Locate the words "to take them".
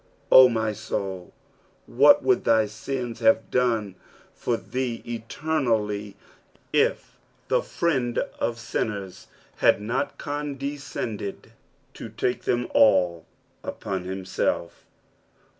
11.93-12.67